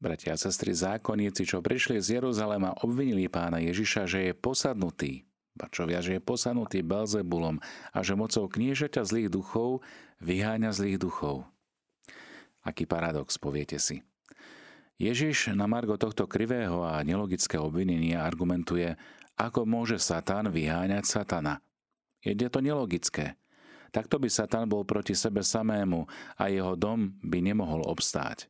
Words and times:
Bratia 0.00 0.32
a 0.32 0.40
sestry, 0.40 0.72
zákonníci, 0.72 1.44
čo 1.44 1.60
prišli 1.60 2.00
z 2.00 2.16
Jeruzalema, 2.16 2.72
obvinili 2.80 3.28
pána 3.28 3.60
Ježiša, 3.60 4.08
že 4.08 4.20
je 4.26 4.32
posadnutý, 4.32 5.28
bačovia, 5.52 6.00
že 6.00 6.16
je 6.16 6.24
posadnutý 6.24 6.80
Belzebulom 6.80 7.60
a 7.92 7.98
že 8.00 8.16
mocou 8.16 8.48
kniežaťa 8.48 9.04
zlých 9.04 9.28
duchov 9.28 9.84
vyháňa 10.24 10.72
zlých 10.72 11.04
duchov. 11.04 11.44
Aký 12.64 12.88
paradox, 12.88 13.36
poviete 13.36 13.76
si. 13.76 14.00
Ježiš 14.96 15.52
na 15.52 15.68
margo 15.68 16.00
tohto 16.00 16.24
krivého 16.24 16.80
a 16.80 17.04
nelogického 17.04 17.68
obvinenia 17.68 18.24
argumentuje, 18.24 18.96
ako 19.36 19.68
môže 19.68 20.00
Satan 20.00 20.48
vyháňať 20.48 21.04
Satana. 21.04 21.60
Je 22.24 22.32
to 22.36 22.64
nelogické. 22.64 23.36
Takto 23.92 24.16
by 24.16 24.32
Satan 24.32 24.64
bol 24.64 24.88
proti 24.88 25.12
sebe 25.12 25.44
samému 25.44 26.08
a 26.40 26.48
jeho 26.48 26.72
dom 26.72 27.20
by 27.20 27.44
nemohol 27.44 27.84
obstáť. 27.84 28.48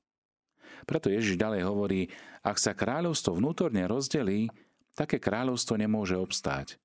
Preto 0.84 1.12
Ježiš 1.12 1.40
ďalej 1.40 1.62
hovorí, 1.66 2.12
ak 2.40 2.56
sa 2.56 2.72
kráľovstvo 2.72 3.36
vnútorne 3.36 3.84
rozdelí, 3.84 4.48
také 4.96 5.20
kráľovstvo 5.20 5.76
nemôže 5.80 6.16
obstáť. 6.16 6.80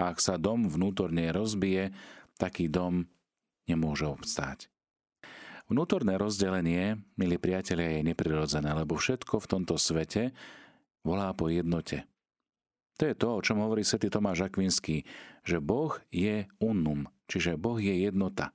A 0.00 0.10
ak 0.10 0.18
sa 0.18 0.40
dom 0.40 0.66
vnútorne 0.66 1.30
rozbije, 1.30 1.92
taký 2.40 2.66
dom 2.66 3.06
nemôže 3.68 4.08
obstáť. 4.08 4.72
Vnútorné 5.70 6.18
rozdelenie, 6.18 7.00
milí 7.16 7.38
priatelia, 7.38 7.96
je 7.96 8.12
neprirodzené, 8.12 8.76
lebo 8.76 8.98
všetko 8.98 9.40
v 9.40 9.50
tomto 9.50 9.78
svete 9.78 10.34
volá 11.06 11.30
po 11.32 11.48
jednote. 11.48 12.04
To 13.00 13.08
je 13.08 13.14
to, 13.16 13.28
o 13.40 13.44
čom 13.44 13.62
hovorí 13.64 13.80
svätý 13.80 14.12
Tomáš 14.12 14.46
Akvinský, 14.46 15.08
že 15.42 15.58
Boh 15.64 15.96
je 16.12 16.44
unum, 16.60 17.08
čiže 17.24 17.56
Boh 17.56 17.80
je 17.80 18.04
jednota. 18.04 18.52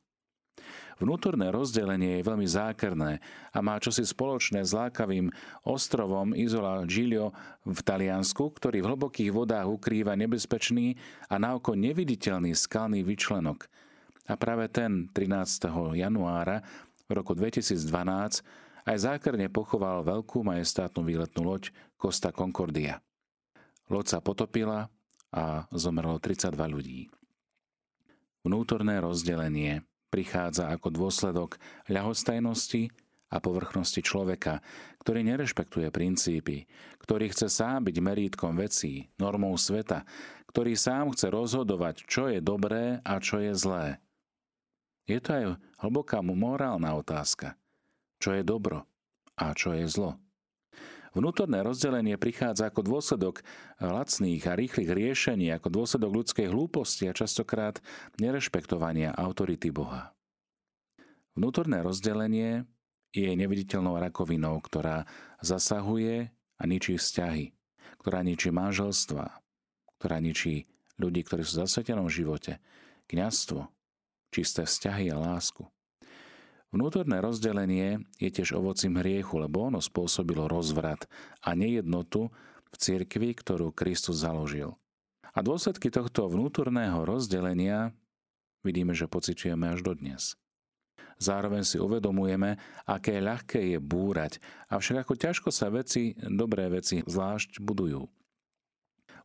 Vnútorné 0.97 1.53
rozdelenie 1.53 2.17
je 2.17 2.25
veľmi 2.25 2.49
zákerné 2.49 3.21
a 3.53 3.57
má 3.61 3.77
čosi 3.77 4.01
spoločné 4.01 4.65
s 4.65 4.73
lákavým 4.73 5.29
ostrovom 5.61 6.33
Isola 6.33 6.81
Giglio 6.89 7.37
v 7.61 7.77
Taliansku, 7.85 8.49
ktorý 8.57 8.81
v 8.81 8.89
hlbokých 8.89 9.29
vodách 9.29 9.69
ukrýva 9.69 10.17
nebezpečný 10.17 10.97
a 11.29 11.37
naoko 11.37 11.77
neviditeľný 11.77 12.57
skalný 12.57 13.05
vyčlenok. 13.05 13.69
A 14.25 14.33
práve 14.41 14.73
ten 14.73 15.05
13. 15.13 15.69
januára 16.01 16.65
v 17.05 17.11
roku 17.13 17.37
2012 17.37 17.77
aj 18.89 18.97
zákerne 18.97 19.53
pochoval 19.53 20.01
veľkú 20.01 20.41
majestátnu 20.41 21.05
výletnú 21.05 21.45
loď 21.45 21.69
Costa 22.01 22.33
Concordia. 22.33 23.05
Loď 23.85 24.17
sa 24.17 24.19
potopila 24.19 24.89
a 25.29 25.69
zomrelo 25.69 26.17
32 26.17 26.57
ľudí. 26.73 26.99
Vnútorné 28.41 28.97
rozdelenie 28.97 29.85
prichádza 30.07 30.71
ako 30.71 30.87
dôsledok 30.93 31.59
ľahostajnosti 31.91 32.91
a 33.27 33.43
povrchnosti 33.43 33.99
človeka, 33.99 34.63
ktorý 35.03 35.23
nerešpektuje 35.27 35.91
princípy, 35.91 36.63
ktorý 37.03 37.31
chce 37.31 37.51
sám 37.51 37.87
byť 37.87 37.97
merítkom 37.99 38.55
vecí, 38.55 39.11
normou 39.19 39.55
sveta, 39.59 40.07
ktorý 40.47 40.79
sám 40.79 41.11
chce 41.11 41.27
rozhodovať, 41.27 42.07
čo 42.07 42.31
je 42.31 42.39
dobré 42.39 43.03
a 43.03 43.19
čo 43.19 43.43
je 43.43 43.51
zlé. 43.51 43.99
Je 45.07 45.19
to 45.23 45.29
aj 45.31 45.43
hlboká 45.79 46.19
morálna 46.19 46.95
otázka. 46.95 47.55
Čo 48.19 48.35
je 48.35 48.43
dobro 48.43 48.83
a 49.39 49.55
čo 49.55 49.71
je 49.71 49.87
zlo? 49.87 50.19
Vnútorné 51.17 51.65
rozdelenie 51.65 52.13
prichádza 52.21 52.69
ako 52.69 52.85
dôsledok 52.85 53.41
lacných 53.81 54.45
a 54.45 54.53
rýchlych 54.53 54.85
riešení, 54.85 55.49
ako 55.49 55.81
dôsledok 55.81 56.13
ľudskej 56.13 56.45
hlúposti 56.45 57.09
a 57.09 57.17
častokrát 57.17 57.81
nerešpektovania 58.21 59.17
autority 59.17 59.73
Boha. 59.73 60.13
Vnútorné 61.33 61.81
rozdelenie 61.81 62.69
je 63.09 63.33
neviditeľnou 63.33 63.97
rakovinou, 63.97 64.61
ktorá 64.61 65.09
zasahuje 65.41 66.29
a 66.29 66.63
ničí 66.69 67.01
vzťahy, 67.01 67.49
ktorá 67.97 68.21
ničí 68.21 68.53
manželstva, 68.53 69.41
ktorá 69.97 70.21
ničí 70.21 70.69
ľudí, 71.01 71.25
ktorí 71.25 71.41
sú 71.41 71.57
v 71.57 71.61
zasvetenom 71.65 72.13
živote, 72.13 72.61
kňazstvo, 73.09 73.65
čisté 74.29 74.69
vzťahy 74.69 75.09
a 75.09 75.17
lásku. 75.17 75.65
Vnútorné 76.77 77.25
rozdelenie 77.25 78.05
je 78.21 78.29
tiež 78.29 78.53
ovocím 78.53 79.01
hriechu, 79.01 79.41
lebo 79.41 79.65
ono 79.65 79.81
spôsobilo 79.81 80.45
rozvrat 80.45 81.09
a 81.41 81.57
nejednotu 81.57 82.29
v 82.69 82.75
cirkvi, 82.77 83.33
ktorú 83.33 83.73
Kristus 83.73 84.21
založil. 84.21 84.77
A 85.33 85.41
dôsledky 85.41 85.89
tohto 85.89 86.29
vnútorného 86.29 87.01
rozdelenia 87.01 87.97
vidíme, 88.61 88.93
že 88.93 89.09
pociťujeme 89.09 89.73
až 89.73 89.81
dodnes. 89.81 90.37
Zároveň 91.17 91.65
si 91.65 91.81
uvedomujeme, 91.81 92.61
aké 92.85 93.25
ľahké 93.25 93.73
je 93.73 93.81
búrať, 93.81 94.37
avšak 94.69 95.01
ako 95.01 95.13
ťažko 95.17 95.49
sa 95.49 95.73
veci, 95.73 96.13
dobré 96.29 96.69
veci 96.69 97.01
zvlášť 97.01 97.57
budujú. 97.57 98.05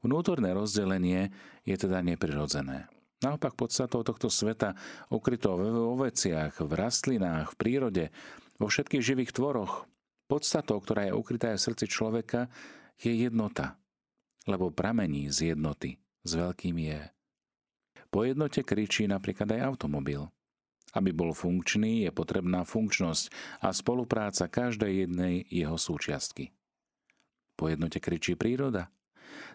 Vnútorné 0.00 0.56
rozdelenie 0.56 1.36
je 1.68 1.76
teda 1.76 2.00
neprirodzené. 2.00 2.88
Naopak 3.22 3.54
podstatou 3.54 4.02
tohto 4.02 4.26
sveta, 4.26 4.74
ukrytou 5.06 5.54
vo 5.54 5.94
veciach, 5.94 6.58
v 6.58 6.72
rastlinách, 6.74 7.54
v 7.54 7.58
prírode, 7.58 8.04
vo 8.58 8.66
všetkých 8.66 9.02
živých 9.02 9.30
tvoroch, 9.30 9.86
podstatou, 10.26 10.82
ktorá 10.82 11.06
je 11.06 11.14
ukrytá 11.14 11.54
v 11.54 11.62
srdci 11.62 11.86
človeka, 11.86 12.50
je 12.98 13.14
jednota. 13.14 13.78
Lebo 14.50 14.74
pramení 14.74 15.30
z 15.30 15.54
jednoty, 15.54 16.02
s 16.26 16.34
veľkým 16.34 16.76
je. 16.82 17.00
Po 18.10 18.26
jednote 18.26 18.66
kričí 18.66 19.06
napríklad 19.06 19.54
aj 19.54 19.60
automobil. 19.70 20.26
Aby 20.92 21.14
bol 21.14 21.32
funkčný, 21.32 22.04
je 22.04 22.10
potrebná 22.12 22.66
funkčnosť 22.66 23.30
a 23.64 23.72
spolupráca 23.72 24.50
každej 24.50 25.06
jednej 25.06 25.46
jeho 25.48 25.78
súčiastky. 25.78 26.52
Po 27.54 27.70
jednote 27.70 28.02
kričí 28.02 28.34
príroda. 28.34 28.90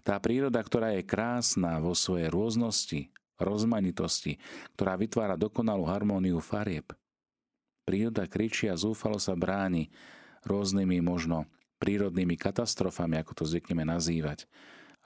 Tá 0.01 0.17
príroda, 0.17 0.57
ktorá 0.63 0.95
je 0.97 1.05
krásna 1.05 1.77
vo 1.77 1.93
svojej 1.93 2.31
rôznosti, 2.33 3.13
rozmanitosti, 3.37 4.41
ktorá 4.75 4.97
vytvára 4.97 5.39
dokonalú 5.39 5.85
harmóniu 5.87 6.41
farieb. 6.41 6.93
Príroda 7.87 8.27
kričí 8.27 8.67
a 8.67 8.75
zúfalo 8.75 9.15
sa 9.17 9.37
bráni 9.37 9.87
rôznymi 10.43 10.99
možno 10.99 11.47
prírodnými 11.77 12.35
katastrofami, 12.35 13.21
ako 13.21 13.31
to 13.37 13.43
zvykneme 13.45 13.85
nazývať. 13.87 14.49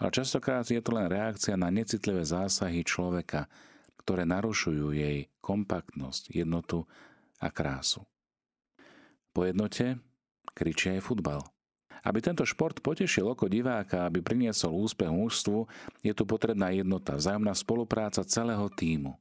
Ale 0.01 0.09
častokrát 0.09 0.65
je 0.65 0.81
to 0.81 0.97
len 0.97 1.11
reakcia 1.11 1.53
na 1.53 1.69
necitlivé 1.69 2.25
zásahy 2.25 2.81
človeka, 2.81 3.45
ktoré 4.01 4.25
narušujú 4.25 4.97
jej 4.97 5.29
kompaktnosť, 5.45 6.33
jednotu 6.33 6.89
a 7.37 7.53
krásu. 7.53 8.01
Po 9.29 9.45
jednote 9.45 10.01
kričí 10.57 10.97
aj 10.97 11.05
futbal. 11.05 11.45
Aby 12.01 12.19
tento 12.21 12.41
šport 12.45 12.81
potešil 12.81 13.29
oko 13.29 13.45
diváka, 13.45 14.09
aby 14.09 14.25
priniesol 14.25 14.73
úspech 14.73 15.09
mužstvu, 15.09 15.69
je 16.01 16.13
tu 16.17 16.23
potrebná 16.25 16.73
jednota, 16.73 17.13
vzájomná 17.13 17.53
spolupráca 17.53 18.25
celého 18.25 18.65
týmu. 18.73 19.13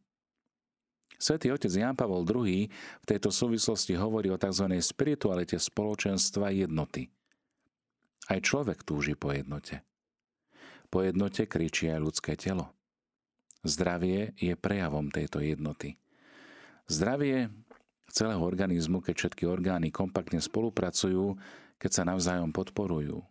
Svetý 1.20 1.52
otec 1.52 1.68
Jan 1.68 1.92
Pavol 1.92 2.24
II 2.24 2.72
v 2.72 3.04
tejto 3.04 3.28
súvislosti 3.28 3.92
hovorí 3.92 4.32
o 4.32 4.40
tzv. 4.40 4.72
spiritualite 4.80 5.60
spoločenstva 5.60 6.48
jednoty. 6.48 7.12
Aj 8.32 8.40
človek 8.40 8.80
túži 8.88 9.12
po 9.12 9.28
jednote. 9.28 9.84
Po 10.88 11.04
jednote 11.04 11.44
kričí 11.44 11.92
aj 11.92 12.00
ľudské 12.00 12.32
telo. 12.40 12.72
Zdravie 13.60 14.32
je 14.40 14.56
prejavom 14.56 15.12
tejto 15.12 15.44
jednoty. 15.44 16.00
Zdravie 16.88 17.52
celého 18.08 18.40
organizmu, 18.40 19.04
keď 19.04 19.14
všetky 19.14 19.44
orgány 19.44 19.92
kompaktne 19.92 20.40
spolupracujú, 20.40 21.36
keď 21.80 21.90
sa 21.90 22.02
navzájom 22.04 22.52
podporujú. 22.52 23.24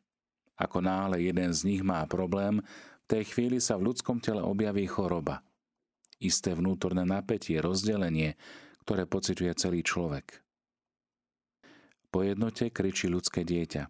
Ako 0.57 0.81
náhle 0.81 1.21
jeden 1.23 1.53
z 1.53 1.61
nich 1.69 1.85
má 1.85 2.03
problém, 2.09 2.59
v 3.05 3.05
tej 3.05 3.23
chvíli 3.31 3.61
sa 3.61 3.77
v 3.77 3.93
ľudskom 3.93 4.19
tele 4.19 4.41
objaví 4.41 4.89
choroba. 4.89 5.45
Isté 6.19 6.51
vnútorné 6.51 7.07
napätie, 7.07 7.61
rozdelenie, 7.63 8.35
ktoré 8.83 9.07
pociťuje 9.07 9.53
celý 9.55 9.85
človek. 9.85 10.41
Po 12.09 12.25
jednote 12.25 12.73
kričí 12.73 13.05
ľudské 13.05 13.45
dieťa. 13.45 13.87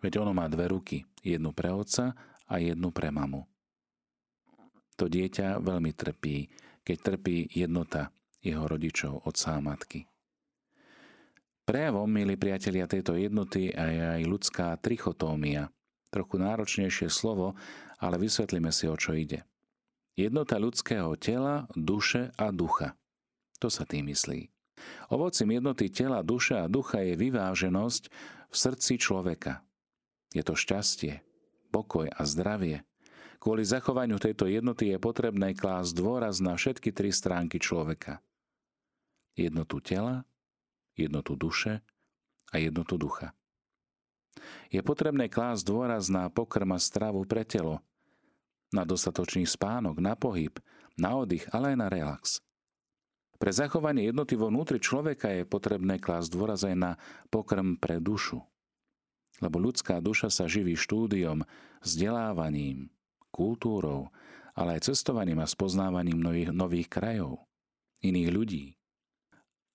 Veď 0.00 0.22
ono 0.22 0.32
má 0.32 0.46
dve 0.46 0.70
ruky, 0.70 1.02
jednu 1.20 1.50
pre 1.50 1.74
otca 1.74 2.14
a 2.46 2.54
jednu 2.62 2.94
pre 2.94 3.10
mamu. 3.10 3.42
To 4.96 5.10
dieťa 5.10 5.58
veľmi 5.58 5.92
trpí, 5.92 6.46
keď 6.86 6.96
trpí 7.02 7.50
jednota 7.52 8.14
jeho 8.38 8.66
rodičov, 8.66 9.26
otca 9.26 9.58
a 9.58 9.60
matky. 9.62 10.11
Prejavom, 11.62 12.10
milí 12.10 12.34
priatelia, 12.34 12.90
tejto 12.90 13.14
jednoty 13.14 13.70
aj 13.70 14.18
aj 14.18 14.22
ľudská 14.26 14.66
trichotómia. 14.82 15.70
Trochu 16.10 16.42
náročnejšie 16.42 17.06
slovo, 17.06 17.54
ale 18.02 18.18
vysvetlíme 18.18 18.74
si, 18.74 18.90
o 18.90 18.98
čo 18.98 19.14
ide. 19.14 19.46
Jednota 20.18 20.58
ľudského 20.58 21.14
tela, 21.16 21.70
duše 21.78 22.34
a 22.34 22.50
ducha. 22.50 22.98
To 23.62 23.70
sa 23.70 23.86
tým 23.86 24.10
myslí. 24.10 24.50
Ovocím 25.14 25.62
jednoty 25.62 25.86
tela, 25.86 26.26
duše 26.26 26.58
a 26.58 26.66
ducha 26.66 26.98
je 27.06 27.14
vyváženosť 27.14 28.02
v 28.50 28.54
srdci 28.58 28.98
človeka. 28.98 29.62
Je 30.34 30.42
to 30.42 30.58
šťastie, 30.58 31.22
pokoj 31.70 32.10
a 32.10 32.22
zdravie. 32.26 32.82
Kvôli 33.38 33.62
zachovaniu 33.62 34.18
tejto 34.18 34.50
jednoty 34.50 34.90
je 34.90 34.98
potrebné 34.98 35.54
klásť 35.54 35.94
dôraz 35.94 36.42
na 36.42 36.58
všetky 36.58 36.90
tri 36.90 37.14
stránky 37.14 37.62
človeka. 37.62 38.18
Jednotu 39.38 39.78
tela, 39.78 40.26
jednotu 40.96 41.36
duše 41.38 41.80
a 42.52 42.60
jednotu 42.60 43.00
ducha. 43.00 43.32
Je 44.72 44.80
potrebné 44.80 45.28
klásť 45.28 45.62
dôraz 45.68 46.08
na 46.08 46.32
pokrm 46.32 46.72
a 46.72 46.80
stravu 46.80 47.24
pre 47.28 47.44
telo, 47.44 47.84
na 48.72 48.88
dostatočný 48.88 49.44
spánok, 49.44 50.00
na 50.00 50.16
pohyb, 50.16 50.56
na 50.96 51.12
oddych, 51.20 51.44
ale 51.52 51.76
aj 51.76 51.76
na 51.76 51.88
relax. 51.92 52.24
Pre 53.36 53.50
zachovanie 53.52 54.08
jednoty 54.08 54.38
vo 54.38 54.48
vnútri 54.48 54.78
človeka 54.78 55.28
je 55.28 55.42
potrebné 55.44 55.98
klásť 55.98 56.28
dôraz 56.30 56.62
aj 56.64 56.76
na 56.78 56.92
pokrm 57.28 57.74
pre 57.76 57.98
dušu. 57.98 58.40
Lebo 59.42 59.58
ľudská 59.58 59.98
duša 59.98 60.30
sa 60.30 60.46
živí 60.46 60.78
štúdiom, 60.78 61.42
vzdelávaním, 61.82 62.88
kultúrou, 63.34 64.14
ale 64.54 64.78
aj 64.78 64.94
cestovaním 64.94 65.42
a 65.42 65.50
spoznávaním 65.50 66.22
nových, 66.22 66.54
nových 66.54 66.88
krajov, 66.88 67.42
iných 68.04 68.30
ľudí. 68.30 68.64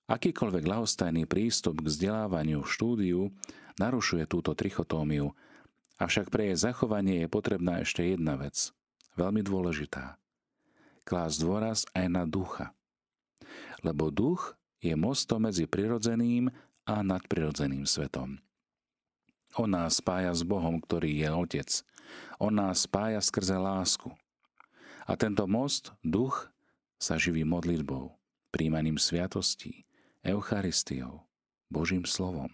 Akýkoľvek 0.07 0.63
lahostajný 0.63 1.27
prístup 1.27 1.83
k 1.83 1.87
vzdelávaniu, 1.91 2.63
štúdiu 2.63 3.31
narušuje 3.75 4.23
túto 4.27 4.55
trichotómiu, 4.55 5.35
avšak 5.99 6.31
pre 6.31 6.51
jej 6.51 6.57
zachovanie 6.71 7.27
je 7.27 7.29
potrebná 7.29 7.83
ešte 7.83 8.03
jedna 8.03 8.39
vec, 8.39 8.71
veľmi 9.19 9.43
dôležitá. 9.43 10.15
Klás 11.03 11.39
dôraz 11.39 11.83
aj 11.91 12.07
na 12.07 12.23
ducha 12.23 12.77
lebo 13.85 14.09
duch 14.09 14.57
je 14.81 14.93
mostom 14.93 15.45
medzi 15.45 15.63
prirodzeným 15.69 16.49
a 16.87 16.95
nadprirodzeným 17.03 17.87
svetom. 17.87 18.39
On 19.57 19.69
nás 19.69 19.97
spája 19.97 20.35
s 20.35 20.43
Bohom, 20.45 20.77
ktorý 20.77 21.23
je 21.23 21.29
Otec. 21.33 21.69
On 22.37 22.53
nás 22.53 22.85
spája 22.85 23.23
skrze 23.23 23.57
lásku. 23.57 24.13
A 25.07 25.15
tento 25.17 25.47
most, 25.47 25.95
duch, 26.03 26.51
sa 26.99 27.15
živí 27.15 27.47
modlitbou, 27.47 28.11
príjmaním 28.51 28.99
sviatostí, 28.99 29.86
Eucharistiou, 30.27 31.23
Božím 31.71 32.03
slovom. 32.03 32.51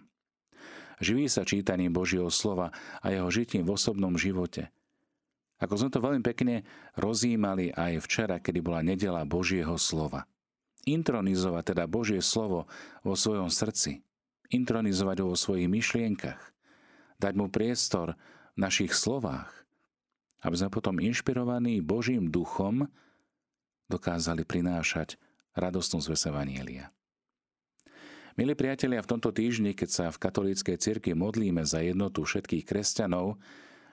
Živí 1.02 1.26
sa 1.26 1.42
čítaním 1.42 1.90
Božieho 1.90 2.30
slova 2.30 2.70
a 3.02 3.10
jeho 3.10 3.28
žitím 3.34 3.66
v 3.66 3.74
osobnom 3.74 4.14
živote. 4.14 4.70
Ako 5.58 5.82
sme 5.82 5.90
to 5.90 6.00
veľmi 6.00 6.22
pekne 6.22 6.62
rozímali 6.94 7.74
aj 7.74 8.06
včera, 8.06 8.38
kedy 8.38 8.62
bola 8.62 8.86
nedela 8.86 9.26
Božieho 9.26 9.74
slova– 9.82 10.30
intronizovať 10.84 11.74
teda 11.74 11.84
Božie 11.88 12.20
slovo 12.20 12.68
vo 13.02 13.16
svojom 13.16 13.48
srdci, 13.48 14.04
intronizovať 14.52 15.24
ho 15.24 15.32
vo 15.34 15.38
svojich 15.40 15.72
myšlienkach, 15.72 16.42
dať 17.20 17.34
mu 17.40 17.48
priestor 17.48 18.20
v 18.54 18.58
našich 18.60 18.92
slovách, 18.92 19.50
aby 20.44 20.56
sme 20.60 20.70
potom 20.70 21.00
inšpirovaní 21.00 21.80
Božím 21.80 22.28
duchom 22.28 22.92
dokázali 23.88 24.44
prinášať 24.44 25.16
radostnú 25.56 26.04
zväz 26.04 26.28
Evanielia. 26.28 26.92
Milí 28.34 28.58
priatelia, 28.58 28.98
v 29.06 29.12
tomto 29.14 29.30
týždni, 29.30 29.78
keď 29.78 29.90
sa 29.94 30.06
v 30.10 30.18
katolíckej 30.18 30.82
cirkvi 30.82 31.14
modlíme 31.14 31.62
za 31.70 31.86
jednotu 31.86 32.26
všetkých 32.26 32.66
kresťanov, 32.66 33.38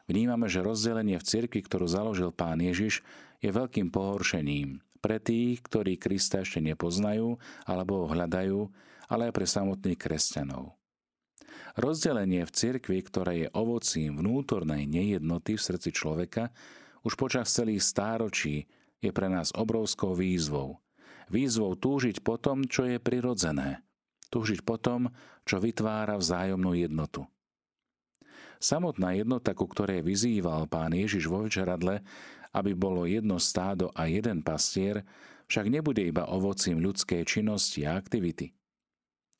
vnímame, 0.08 0.48
že 0.48 0.64
rozdelenie 0.64 1.20
v 1.20 1.28
cirkvi, 1.28 1.60
ktorú 1.60 1.84
založil 1.84 2.32
pán 2.32 2.56
Ježiš, 2.56 3.04
je 3.44 3.52
veľkým 3.52 3.92
pohoršením 3.92 4.81
pre 5.04 5.20
tých, 5.20 5.60
ktorí 5.60 6.00
Krista 6.00 6.40
ešte 6.40 6.64
nepoznajú 6.64 7.37
alebo 7.69 8.04
ho 8.04 8.06
hľadajú, 8.08 8.64
ale 9.12 9.28
aj 9.28 9.37
pre 9.37 9.44
samotných 9.44 10.00
kresťanov. 10.00 10.72
Rozdelenie 11.76 12.48
v 12.48 12.54
cirkvi, 12.56 13.04
ktoré 13.04 13.44
je 13.44 13.48
ovocím 13.52 14.25
vnútornej 14.25 14.88
nejednoty 14.88 15.60
v 15.60 15.66
srdci 15.69 15.92
človeka, 15.92 16.48
už 17.04 17.12
počas 17.20 17.52
celých 17.52 17.84
stáročí 17.84 18.64
je 19.04 19.12
pre 19.12 19.28
nás 19.28 19.52
obrovskou 19.52 20.16
výzvou. 20.16 20.81
Výzvou 21.28 21.76
túžiť 21.76 22.25
po 22.25 22.40
tom, 22.40 22.64
čo 22.64 22.88
je 22.88 22.96
prirodzené. 22.96 23.84
Túžiť 24.31 24.62
po 24.62 24.79
tom, 24.79 25.11
čo 25.43 25.59
vytvára 25.59 26.15
vzájomnú 26.15 26.79
jednotu. 26.79 27.27
Samotná 28.61 29.17
jednota, 29.17 29.56
ku 29.56 29.67
ktorej 29.67 30.05
vyzýval 30.05 30.69
pán 30.69 30.93
Ježiš 30.93 31.27
vo 31.27 31.43
večeradle, 31.43 32.05
aby 32.53 32.77
bolo 32.77 33.06
jedno 33.09 33.41
stádo 33.41 33.91
a 33.97 34.06
jeden 34.06 34.44
pastier, 34.44 35.03
však 35.50 35.67
nebude 35.67 36.05
iba 36.06 36.31
ovocím 36.31 36.79
ľudskej 36.79 37.27
činnosti 37.27 37.82
a 37.82 37.99
aktivity, 37.99 38.55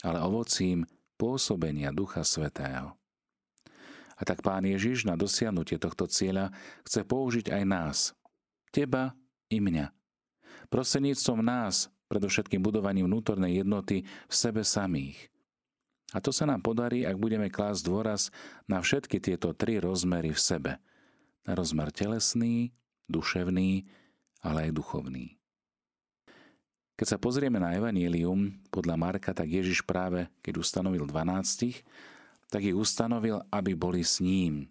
ale 0.03 0.19
ovocím 0.25 0.83
pôsobenia 1.15 1.95
Ducha 1.95 2.25
Svetého. 2.25 2.97
A 4.21 4.23
tak 4.27 4.43
Pán 4.45 4.67
Ježiš 4.67 5.05
na 5.09 5.17
dosiahnutie 5.17 5.81
tohto 5.81 6.05
cieľa 6.09 6.53
chce 6.85 7.05
použiť 7.05 7.53
aj 7.53 7.63
nás, 7.65 7.99
teba 8.73 9.17
i 9.49 9.61
mňa. 9.61 9.93
Prostredníctvom 10.69 11.41
nás, 11.41 11.93
predovšetkým 12.11 12.59
budovaním 12.59 13.07
vnútornej 13.07 13.63
jednoty 13.63 14.03
v 14.03 14.35
sebe 14.35 14.67
samých. 14.67 15.31
A 16.11 16.19
to 16.19 16.35
sa 16.35 16.43
nám 16.43 16.59
podarí, 16.67 17.07
ak 17.07 17.15
budeme 17.15 17.47
klásť 17.47 17.87
dôraz 17.87 18.35
na 18.67 18.83
všetky 18.83 19.23
tieto 19.23 19.55
tri 19.55 19.79
rozmery 19.79 20.35
v 20.35 20.41
sebe. 20.43 20.73
Na 21.47 21.55
rozmer 21.55 21.95
telesný, 21.95 22.75
duševný, 23.07 23.87
ale 24.43 24.69
aj 24.69 24.75
duchovný. 24.75 25.39
Keď 26.99 27.17
sa 27.17 27.17
pozrieme 27.17 27.57
na 27.57 27.73
Evangelium 27.73 28.61
podľa 28.69 28.99
Marka, 29.01 29.33
tak 29.33 29.49
Ježiš 29.49 29.81
práve, 29.87 30.29
keď 30.45 30.61
ustanovil 30.61 31.09
12, 31.09 31.81
tak 32.53 32.61
ich 32.61 32.77
ustanovil, 32.77 33.41
aby 33.49 33.73
boli 33.73 34.05
s 34.05 34.21
ním 34.21 34.69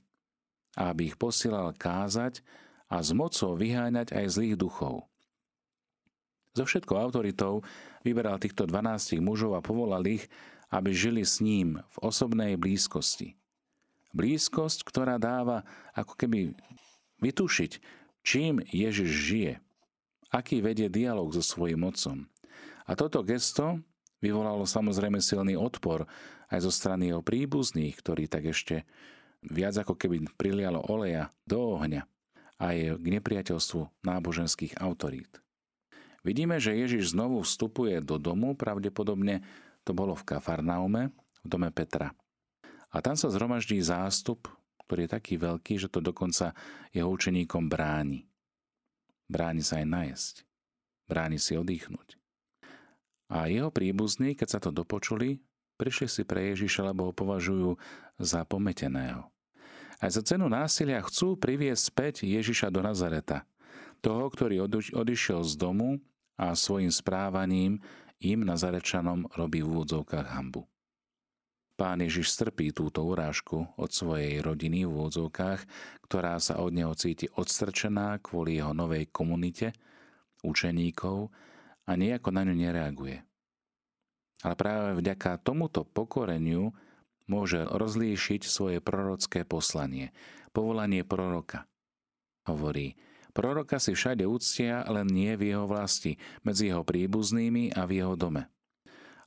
a 0.78 0.94
aby 0.94 1.10
ich 1.10 1.18
posielal 1.18 1.74
kázať 1.74 2.46
a 2.86 3.02
s 3.02 3.10
mocou 3.18 3.58
vyháňať 3.58 4.14
aj 4.14 4.26
zlých 4.30 4.56
duchov. 4.62 5.09
So 6.60 6.68
všetkou 6.68 7.00
autoritou 7.00 7.64
vyberal 8.04 8.36
týchto 8.36 8.68
12 8.68 9.24
mužov 9.24 9.56
a 9.56 9.64
povolal 9.64 10.04
ich, 10.04 10.28
aby 10.68 10.92
žili 10.92 11.24
s 11.24 11.40
ním 11.40 11.80
v 11.96 11.98
osobnej 12.04 12.60
blízkosti. 12.60 13.40
Blízkosť, 14.12 14.84
ktorá 14.84 15.16
dáva 15.16 15.64
ako 15.96 16.20
keby 16.20 16.52
vytušiť, 17.24 17.72
čím 18.28 18.60
Ježiš 18.76 19.08
žije, 19.08 19.54
aký 20.36 20.60
vedie 20.60 20.92
dialog 20.92 21.32
so 21.32 21.40
svojím 21.40 21.88
otcom. 21.88 22.28
A 22.84 22.92
toto 23.00 23.24
gesto 23.24 23.80
vyvolalo 24.20 24.68
samozrejme 24.68 25.24
silný 25.24 25.56
odpor 25.56 26.12
aj 26.52 26.60
zo 26.60 26.76
strany 26.76 27.16
jeho 27.16 27.24
príbuzných, 27.24 27.96
ktorí 27.96 28.28
tak 28.28 28.52
ešte 28.52 28.84
viac 29.48 29.80
ako 29.80 29.96
keby 29.96 30.28
prilialo 30.36 30.84
oleja 30.92 31.32
do 31.48 31.80
ohňa 31.80 32.04
aj 32.60 33.00
k 33.00 33.06
nepriateľstvu 33.16 34.04
náboženských 34.04 34.76
autorít. 34.84 35.40
Vidíme, 36.30 36.62
že 36.62 36.78
Ježiš 36.78 37.18
znovu 37.18 37.42
vstupuje 37.42 37.98
do 38.06 38.22
domu, 38.22 38.54
pravdepodobne 38.54 39.42
to 39.82 39.98
bolo 39.98 40.14
v 40.14 40.30
Kafarnaume, 40.30 41.10
v 41.42 41.48
dome 41.50 41.74
Petra. 41.74 42.14
A 42.94 43.02
tam 43.02 43.18
sa 43.18 43.34
zhromaždí 43.34 43.82
zástup 43.82 44.46
ktorý 44.90 45.06
je 45.06 45.14
taký 45.22 45.38
veľký, 45.38 45.78
že 45.78 45.94
to 45.94 46.02
dokonca 46.02 46.58
jeho 46.90 47.06
učeníkom 47.14 47.70
bráni. 47.70 48.26
Bráni 49.30 49.62
sa 49.62 49.78
aj 49.78 49.86
najesť. 49.86 50.36
Bráni 51.06 51.38
si 51.38 51.54
oddychnúť. 51.54 52.18
A 53.30 53.46
jeho 53.46 53.70
príbuzní, 53.70 54.34
keď 54.34 54.58
sa 54.58 54.58
to 54.58 54.74
dopočuli, 54.74 55.38
prišli 55.78 56.10
si 56.10 56.22
pre 56.26 56.50
Ježiša, 56.50 56.90
lebo 56.90 57.06
ho 57.06 57.14
považujú 57.14 57.78
za 58.18 58.42
pometeného. 58.50 59.30
Aj 60.02 60.10
za 60.10 60.26
cenu 60.26 60.50
násilia 60.50 61.06
chcú 61.06 61.38
priviesť 61.38 61.84
späť 61.86 62.16
Ježiša 62.26 62.74
do 62.74 62.82
Nazareta, 62.82 63.46
toho, 64.02 64.26
ktorý 64.34 64.66
odišiel 64.90 65.46
z 65.46 65.54
domu 65.54 66.02
a 66.40 66.56
svojim 66.56 66.88
správaním 66.88 67.84
im 68.24 68.48
Nazarečanom 68.48 69.28
robí 69.36 69.60
v 69.60 69.76
úvodzovkách 69.76 70.28
hambu. 70.32 70.64
Pán 71.76 72.04
Ježiš 72.04 72.36
strpí 72.36 72.76
túto 72.76 73.08
urážku 73.08 73.64
od 73.80 73.92
svojej 73.92 74.44
rodiny 74.44 74.84
v 74.84 74.92
úvodzovkách, 74.92 75.64
ktorá 76.04 76.36
sa 76.40 76.60
od 76.60 76.76
neho 76.76 76.92
cíti 76.96 77.32
odstrčená 77.32 78.20
kvôli 78.20 78.60
jeho 78.60 78.76
novej 78.76 79.08
komunite, 79.12 79.72
učeníkov 80.44 81.32
a 81.88 81.92
nejako 81.96 82.30
na 82.36 82.44
ňu 82.48 82.56
nereaguje. 82.56 83.24
Ale 84.44 84.56
práve 84.56 85.00
vďaka 85.00 85.40
tomuto 85.44 85.88
pokoreniu 85.88 86.76
môže 87.32 87.64
rozlíšiť 87.64 88.44
svoje 88.44 88.80
prorocké 88.84 89.48
poslanie, 89.48 90.12
povolanie 90.52 91.08
proroka. 91.08 91.64
Hovorí, 92.48 93.00
proroka 93.34 93.78
si 93.78 93.94
všade 93.94 94.26
úctia, 94.26 94.86
len 94.90 95.08
nie 95.10 95.34
v 95.38 95.54
jeho 95.56 95.66
vlasti, 95.70 96.18
medzi 96.42 96.70
jeho 96.70 96.86
príbuznými 96.86 97.74
a 97.74 97.86
v 97.86 98.02
jeho 98.04 98.16
dome. 98.18 98.50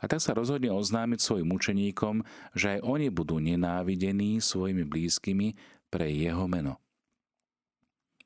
A 0.03 0.11
tak 0.11 0.19
sa 0.19 0.35
rozhodne 0.35 0.75
oznámiť 0.75 1.23
svojim 1.23 1.47
učeníkom, 1.47 2.27
že 2.59 2.79
aj 2.79 2.81
oni 2.83 3.07
budú 3.15 3.39
nenávidení 3.39 4.43
svojimi 4.43 4.83
blízkymi 4.83 5.55
pre 5.87 6.11
jeho 6.11 6.51
meno. 6.51 6.83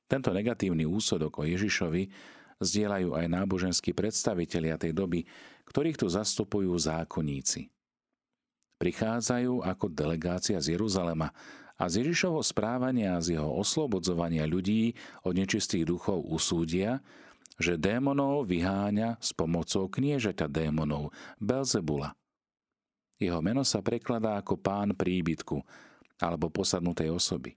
Tento 0.09 0.33
negatívny 0.33 0.88
úsodok 0.88 1.42
o 1.42 1.45
Ježišovi 1.45 2.09
zdieľajú 2.62 3.12
aj 3.12 3.26
náboženskí 3.28 3.92
predstavitelia 3.92 4.80
tej 4.80 4.97
doby, 4.97 5.28
ktorých 5.68 6.00
tu 6.00 6.06
zastupujú 6.09 6.73
zákonníci. 6.73 7.68
Prichádzajú 8.76 9.64
ako 9.64 9.87
delegácia 9.92 10.56
z 10.61 10.76
Jeruzalema 10.76 11.33
a 11.76 11.92
z 11.92 12.04
Ježišovho 12.04 12.40
správania 12.40 13.16
a 13.16 13.25
z 13.25 13.37
jeho 13.37 13.52
oslobodzovania 13.61 14.49
ľudí 14.49 14.97
od 15.25 15.37
nečistých 15.37 15.85
duchov 15.85 16.25
usúdia, 16.25 17.04
že 17.56 17.80
démonov 17.80 18.49
vyháňa 18.49 19.21
s 19.21 19.33
pomocou 19.33 19.88
kniežaťa 19.88 20.49
démonov, 20.49 21.12
Belzebula. 21.40 22.16
Jeho 23.16 23.40
meno 23.40 23.64
sa 23.64 23.80
prekladá 23.80 24.37
ako 24.37 24.61
pán 24.61 24.92
príbytku 24.92 25.56
alebo 26.21 26.52
posadnutej 26.52 27.12
osoby 27.12 27.56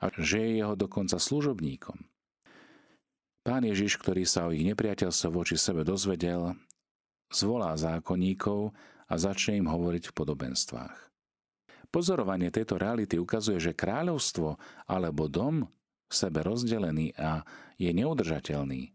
a 0.00 0.08
že 0.16 0.40
je 0.40 0.64
jeho 0.64 0.76
dokonca 0.76 1.20
služobníkom. 1.20 2.08
Pán 3.44 3.68
Ježiš, 3.68 4.00
ktorý 4.00 4.24
sa 4.24 4.48
o 4.48 4.54
ich 4.56 4.64
nepriateľstvo 4.64 5.28
voči 5.28 5.60
sebe 5.60 5.84
dozvedel, 5.84 6.56
zvolá 7.28 7.76
zákonníkov 7.76 8.72
a 9.04 9.14
začne 9.20 9.60
im 9.60 9.68
hovoriť 9.68 10.08
v 10.08 10.16
podobenstvách. 10.16 11.13
Pozorovanie 11.94 12.50
tejto 12.50 12.74
reality 12.74 13.22
ukazuje, 13.22 13.62
že 13.62 13.70
kráľovstvo 13.70 14.58
alebo 14.90 15.30
dom 15.30 15.70
v 16.10 16.14
sebe 16.14 16.42
rozdelený 16.42 17.14
a 17.14 17.46
je 17.78 17.94
neudržateľný. 17.94 18.90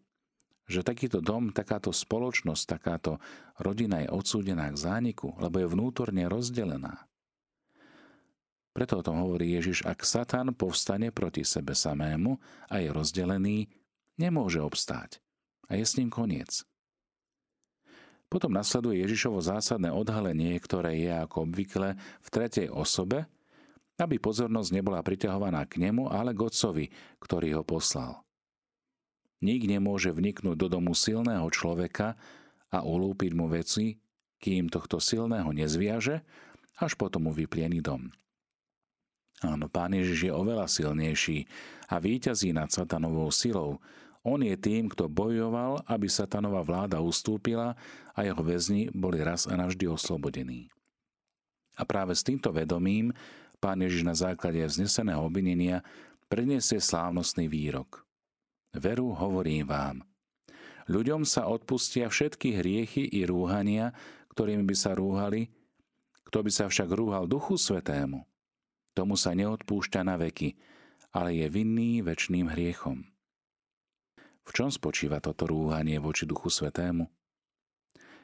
Že 0.68 0.84
takýto 0.84 1.24
dom, 1.24 1.56
takáto 1.56 1.96
spoločnosť, 1.96 2.64
takáto 2.68 3.24
rodina 3.56 4.04
je 4.04 4.12
odsúdená 4.12 4.68
k 4.68 4.76
zániku, 4.76 5.32
lebo 5.40 5.64
je 5.64 5.72
vnútorne 5.72 6.28
rozdelená. 6.28 7.08
Preto 8.76 9.00
o 9.00 9.06
tom 9.06 9.24
hovorí 9.24 9.56
Ježiš, 9.56 9.88
ak 9.88 10.04
Satan 10.04 10.52
povstane 10.52 11.16
proti 11.16 11.48
sebe 11.48 11.72
samému 11.72 12.36
a 12.68 12.84
je 12.84 12.92
rozdelený, 12.92 13.72
nemôže 14.20 14.60
obstáť. 14.60 15.24
A 15.72 15.80
je 15.80 15.88
s 15.88 15.96
ním 15.96 16.12
koniec. 16.12 16.68
Potom 18.30 18.54
nasleduje 18.54 19.02
Ježišovo 19.02 19.42
zásadné 19.42 19.90
odhalenie, 19.90 20.54
ktoré 20.62 21.02
je 21.02 21.10
ako 21.10 21.50
obvykle 21.50 21.98
v 21.98 22.28
tretej 22.30 22.70
osobe, 22.70 23.26
aby 23.98 24.22
pozornosť 24.22 24.70
nebola 24.70 25.02
priťahovaná 25.02 25.66
k 25.66 25.82
nemu, 25.90 26.08
ale 26.08 26.32
k 26.32 26.46
otcovi, 26.46 26.86
ktorý 27.20 27.60
ho 27.60 27.64
poslal. 27.66 28.22
Nik 29.42 29.66
nemôže 29.66 30.14
vniknúť 30.14 30.56
do 30.56 30.68
domu 30.70 30.94
silného 30.94 31.48
človeka 31.50 32.16
a 32.70 32.86
ulúpiť 32.86 33.32
mu 33.34 33.50
veci, 33.50 33.98
kým 34.40 34.70
tohto 34.70 35.02
silného 35.02 35.50
nezviaže, 35.52 36.22
až 36.80 36.96
potom 36.96 37.28
mu 37.28 37.32
vypliený 37.36 37.84
dom. 37.84 38.08
Áno, 39.40 39.72
Pán 39.72 39.96
Ježiš 39.96 40.28
je 40.28 40.34
oveľa 40.36 40.68
silnejší 40.68 41.48
a 41.88 42.00
víťazí 42.00 42.52
nad 42.52 42.68
satanovou 42.72 43.32
silou, 43.32 43.80
on 44.24 44.44
je 44.44 44.56
tým, 44.60 44.92
kto 44.92 45.08
bojoval, 45.08 45.80
aby 45.88 46.12
satanová 46.12 46.60
vláda 46.64 47.00
ustúpila 47.00 47.80
a 48.12 48.20
jeho 48.28 48.44
väzni 48.44 48.92
boli 48.92 49.24
raz 49.24 49.48
a 49.48 49.56
navždy 49.56 49.88
oslobodení. 49.88 50.68
A 51.80 51.88
práve 51.88 52.12
s 52.12 52.28
týmto 52.28 52.52
vedomím 52.52 53.16
pán 53.64 53.80
Ježiš 53.80 54.04
na 54.04 54.16
základe 54.16 54.60
vzneseného 54.60 55.24
obvinenia 55.24 55.80
predniesie 56.28 56.84
slávnostný 56.84 57.48
výrok. 57.48 58.04
Veru 58.76 59.16
hovorím 59.16 59.66
vám. 59.66 59.98
Ľuďom 60.90 61.24
sa 61.24 61.48
odpustia 61.48 62.10
všetky 62.10 62.60
hriechy 62.60 63.08
i 63.08 63.24
rúhania, 63.24 63.96
ktorými 64.34 64.66
by 64.68 64.76
sa 64.76 64.92
rúhali, 64.98 65.48
kto 66.28 66.46
by 66.46 66.52
sa 66.54 66.66
však 66.70 66.90
rúhal 66.94 67.26
Duchu 67.26 67.58
Svetému, 67.58 68.26
tomu 68.94 69.18
sa 69.18 69.34
neodpúšťa 69.34 70.02
na 70.06 70.20
veky, 70.20 70.60
ale 71.10 71.40
je 71.40 71.48
vinný 71.50 72.06
väčšným 72.06 72.54
hriechom. 72.54 73.06
V 74.46 74.52
čom 74.56 74.70
spočíva 74.70 75.20
toto 75.20 75.48
rúhanie 75.50 75.98
voči 75.98 76.28
Duchu 76.30 76.52
Svetému? 76.52 77.10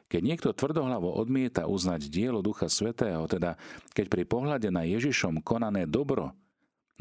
Keď 0.06 0.22
niekto 0.22 0.50
tvrdohlavo 0.54 1.10
odmieta 1.18 1.66
uznať 1.66 2.14
dielo 2.14 2.46
Ducha 2.46 2.70
Svetého, 2.70 3.26
teda 3.26 3.58
keď 3.98 4.06
pri 4.06 4.24
pohľade 4.30 4.70
na 4.70 4.86
Ježišom 4.86 5.42
konané 5.42 5.90
dobro, 5.90 6.38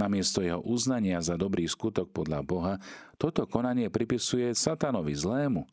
namiesto 0.00 0.40
jeho 0.40 0.64
uznania 0.64 1.20
za 1.20 1.36
dobrý 1.36 1.68
skutok 1.68 2.10
podľa 2.10 2.40
Boha, 2.40 2.74
toto 3.20 3.44
konanie 3.44 3.92
pripisuje 3.92 4.56
satanovi 4.56 5.12
zlému, 5.12 5.68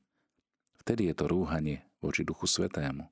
vtedy 0.83 1.07
je 1.07 1.15
to 1.15 1.25
rúhanie 1.31 1.87
voči 2.03 2.27
Duchu 2.27 2.45
Svetému. 2.51 3.07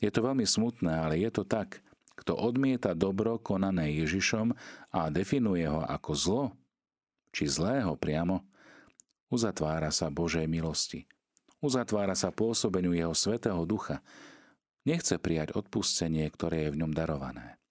Je 0.00 0.08
to 0.12 0.24
veľmi 0.24 0.44
smutné, 0.44 0.92
ale 0.92 1.20
je 1.20 1.30
to 1.32 1.44
tak. 1.44 1.80
Kto 2.16 2.36
odmieta 2.36 2.92
dobro 2.92 3.40
konané 3.40 3.96
Ježišom 3.96 4.52
a 4.92 5.08
definuje 5.08 5.64
ho 5.64 5.80
ako 5.80 6.10
zlo, 6.12 6.44
či 7.32 7.48
zlého 7.48 7.96
priamo, 7.96 8.44
Uzatvára 9.30 9.94
sa 9.94 10.10
Božej 10.10 10.50
milosti. 10.50 11.06
Uzatvára 11.62 12.18
sa 12.18 12.34
pôsobeniu 12.34 12.90
Jeho 12.90 13.14
Svetého 13.14 13.62
Ducha. 13.62 14.02
Nechce 14.82 15.22
prijať 15.22 15.54
odpustenie, 15.54 16.26
ktoré 16.34 16.66
je 16.66 16.74
v 16.74 16.80
ňom 16.82 16.90
darované. 16.90 17.62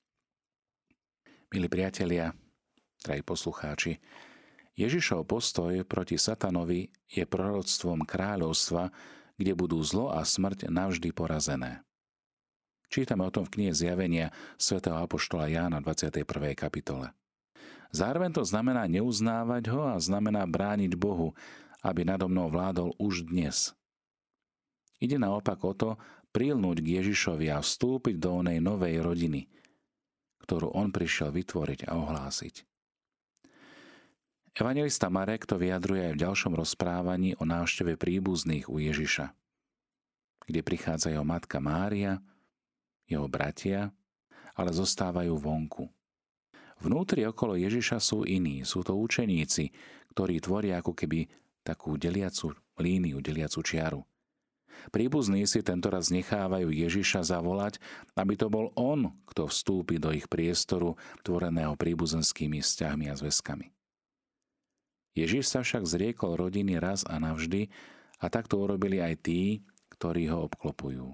Milí 1.51 1.67
priatelia, 1.67 2.31
drahí 3.03 3.19
poslucháči, 3.27 3.99
Ježišov 4.79 5.27
postoj 5.27 5.83
proti 5.83 6.15
satanovi 6.15 6.87
je 7.11 7.27
proroctvom 7.27 8.07
kráľovstva, 8.07 8.87
kde 9.35 9.51
budú 9.51 9.83
zlo 9.83 10.15
a 10.15 10.23
smrť 10.23 10.71
navždy 10.71 11.11
porazené. 11.11 11.83
Čítame 12.87 13.27
o 13.27 13.33
tom 13.35 13.43
v 13.43 13.59
knihe 13.59 13.73
Zjavenia 13.75 14.31
svätého 14.55 14.95
Apoštola 14.95 15.51
Jána 15.51 15.83
21. 15.83 16.23
kapitole. 16.55 17.11
Zároveň 17.89 18.38
to 18.38 18.43
znamená 18.45 18.85
neuznávať 18.85 19.63
ho 19.73 19.81
a 19.89 19.97
znamená 19.97 20.45
brániť 20.45 20.93
Bohu, 20.93 21.33
aby 21.81 22.05
nado 22.05 22.29
mnou 22.29 22.51
vládol 22.51 22.93
už 23.01 23.25
dnes. 23.25 23.73
Ide 24.99 25.15
naopak 25.17 25.57
o 25.63 25.73
to 25.73 25.89
prilnúť 26.29 26.83
k 26.83 27.01
Ježišovi 27.01 27.49
a 27.49 27.63
vstúpiť 27.63 28.19
do 28.19 28.43
onej 28.43 28.59
novej 28.61 29.01
rodiny, 29.01 29.47
ktorú 30.43 30.75
on 30.75 30.93
prišiel 30.93 31.33
vytvoriť 31.33 31.89
a 31.89 31.97
ohlásiť. 31.97 32.67
Evangelista 34.59 35.07
Marek 35.07 35.47
to 35.47 35.55
vyjadruje 35.55 36.11
aj 36.11 36.13
v 36.19 36.23
ďalšom 36.25 36.53
rozprávaní 36.57 37.31
o 37.39 37.47
návšteve 37.47 37.95
príbuzných 37.95 38.67
u 38.67 38.75
Ježiša, 38.81 39.31
kde 40.45 40.61
prichádza 40.65 41.15
jeho 41.15 41.23
matka 41.23 41.63
Mária, 41.63 42.19
jeho 43.07 43.25
bratia, 43.31 43.95
ale 44.59 44.75
zostávajú 44.75 45.31
vonku. 45.39 45.88
Vnútri 46.79 47.27
okolo 47.27 47.59
Ježiša 47.59 48.00
sú 48.00 48.24
iní, 48.24 48.63
sú 48.63 48.88
to 48.88 48.95
učeníci, 48.95 49.75
ktorí 50.15 50.39
tvoria 50.39 50.79
ako 50.79 50.95
keby 50.95 51.27
takú 51.62 52.00
deliacu 52.00 52.55
líniu, 52.79 53.19
deliacu 53.19 53.59
čiaru. 53.59 54.01
Príbuzní 54.95 55.43
si 55.43 55.59
tentoraz 55.59 56.07
nechávajú 56.07 56.71
Ježiša 56.71 57.27
zavolať, 57.27 57.83
aby 58.15 58.39
to 58.39 58.48
bol 58.48 58.71
on, 58.79 59.12
kto 59.27 59.51
vstúpi 59.51 60.00
do 60.00 60.15
ich 60.15 60.31
priestoru, 60.31 60.95
tvoreného 61.27 61.75
príbuzenskými 61.75 62.63
vzťahmi 62.63 63.12
a 63.12 63.15
zväzkami. 63.19 63.75
Ježiš 65.19 65.51
sa 65.51 65.67
však 65.67 65.83
zriekol 65.83 66.39
rodiny 66.39 66.79
raz 66.79 67.03
a 67.03 67.19
navždy 67.19 67.67
a 68.24 68.31
takto 68.31 68.63
urobili 68.63 69.03
aj 69.03 69.19
tí, 69.19 69.67
ktorí 70.00 70.31
ho 70.31 70.48
obklopujú. 70.48 71.12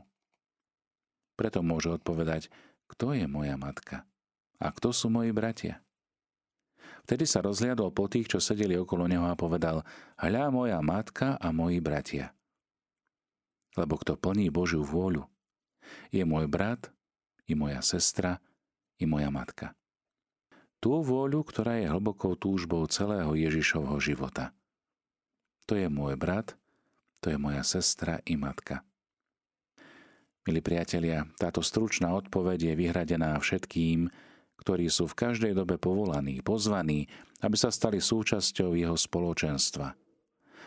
Preto 1.33 1.65
môže 1.65 1.89
odpovedať, 1.89 2.53
kto 2.85 3.17
je 3.17 3.25
moja 3.25 3.57
matka? 3.57 4.05
A 4.59 4.71
kto 4.71 4.95
sú 4.95 5.11
moji 5.11 5.35
bratia? 5.35 5.83
Vtedy 7.05 7.29
sa 7.29 7.45
rozliadol 7.45 7.93
po 7.93 8.09
tých, 8.09 8.33
čo 8.33 8.41
sedeli 8.41 8.73
okolo 8.73 9.05
neho 9.05 9.29
a 9.29 9.37
povedal, 9.37 9.85
hľa 10.17 10.49
moja 10.49 10.79
matka 10.81 11.37
a 11.37 11.53
moji 11.53 11.77
bratia. 11.77 12.33
Lebo 13.77 14.01
kto 14.01 14.17
plní 14.17 14.49
Božiu 14.49 14.81
vôľu, 14.81 15.21
je 16.09 16.25
môj 16.25 16.49
brat, 16.49 16.89
i 17.45 17.53
moja 17.53 17.77
sestra, 17.85 18.41
i 18.97 19.05
moja 19.05 19.29
matka. 19.29 19.77
Tú 20.81 21.01
vôľu, 21.01 21.45
ktorá 21.45 21.77
je 21.77 21.89
hlbokou 21.89 22.33
túžbou 22.33 22.81
celého 22.89 23.37
Ježišovho 23.37 23.97
života. 24.01 24.49
To 25.69 25.77
je 25.77 25.85
môj 25.89 26.17
brat, 26.17 26.57
to 27.21 27.33
je 27.33 27.37
moja 27.37 27.61
sestra 27.61 28.21
i 28.25 28.37
matka. 28.37 28.85
Milí 30.45 30.61
priatelia, 30.61 31.25
táto 31.41 31.65
stručná 31.65 32.13
odpoveď 32.13 32.69
je 32.69 32.73
vyhradená 32.77 33.33
všetkým, 33.41 34.13
ktorí 34.59 34.87
sú 34.87 35.07
v 35.11 35.17
každej 35.17 35.53
dobe 35.55 35.75
povolaní, 35.75 36.39
pozvaní, 36.39 37.11
aby 37.43 37.55
sa 37.59 37.69
stali 37.69 37.99
súčasťou 37.99 38.73
jeho 38.73 38.95
spoločenstva, 38.95 39.87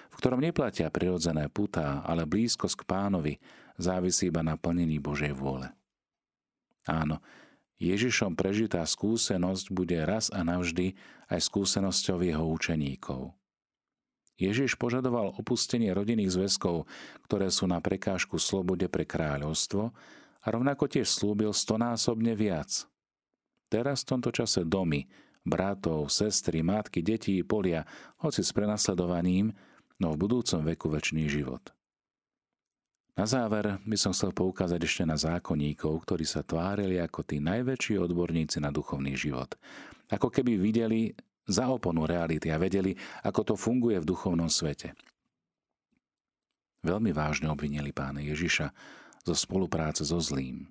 v 0.09 0.15
ktorom 0.17 0.45
neplatia 0.45 0.93
prirodzené 0.93 1.49
putá, 1.49 2.05
ale 2.05 2.29
blízkosť 2.29 2.85
k 2.85 2.89
pánovi 2.89 3.35
závisí 3.81 4.29
iba 4.29 4.45
na 4.45 4.61
plnení 4.61 5.01
Božej 5.01 5.33
vôle. 5.33 5.73
Áno, 6.85 7.21
Ježišom 7.79 8.35
prežitá 8.35 8.83
skúsenosť 8.83 9.71
bude 9.71 9.99
raz 10.03 10.35
a 10.35 10.43
navždy 10.43 10.99
aj 11.31 11.41
skúsenosťou 11.47 12.27
jeho 12.27 12.45
učeníkov. 12.49 13.33
Ježiš 14.39 14.79
požadoval 14.79 15.35
opustenie 15.35 15.91
rodinných 15.91 16.31
zväzkov, 16.31 16.87
ktoré 17.27 17.51
sú 17.51 17.67
na 17.67 17.83
prekážku 17.83 18.39
slobode 18.39 18.87
pre 18.87 19.03
kráľovstvo 19.03 19.91
a 20.39 20.47
rovnako 20.47 20.87
tiež 20.87 21.11
slúbil 21.11 21.51
stonásobne 21.51 22.39
viac– 22.39 22.71
Teraz 23.69 24.05
v 24.05 24.17
tomto 24.17 24.33
čase 24.33 24.65
domy, 24.65 25.05
bratov, 25.45 26.09
sestry, 26.09 26.65
matky, 26.65 27.05
detí, 27.05 27.41
polia, 27.45 27.85
hoci 28.25 28.41
s 28.41 28.53
prenasledovaním, 28.53 29.53
no 30.01 30.17
v 30.17 30.21
budúcom 30.21 30.65
veku 30.65 30.89
väčší 30.89 31.29
život. 31.29 31.73
Na 33.19 33.27
záver 33.27 33.83
by 33.83 33.97
som 33.99 34.15
chcel 34.15 34.31
poukázať 34.31 34.79
ešte 34.79 35.03
na 35.03 35.19
zákonníkov, 35.19 36.07
ktorí 36.07 36.23
sa 36.23 36.47
tvárili 36.47 37.03
ako 37.03 37.27
tí 37.27 37.43
najväčší 37.43 37.99
odborníci 37.99 38.63
na 38.63 38.71
duchovný 38.71 39.19
život. 39.19 39.59
Ako 40.07 40.31
keby 40.31 40.55
videli 40.55 41.11
za 41.43 41.67
oponu 41.67 42.07
reality 42.07 42.55
a 42.55 42.63
vedeli, 42.63 42.95
ako 43.27 43.41
to 43.43 43.55
funguje 43.59 43.99
v 43.99 44.07
duchovnom 44.07 44.47
svete. 44.47 44.95
Veľmi 46.87 47.11
vážne 47.11 47.51
obvinili 47.51 47.91
pána 47.91 48.23
Ježiša 48.23 48.71
zo 49.27 49.35
spolupráce 49.35 50.07
so 50.07 50.23
zlým. 50.23 50.71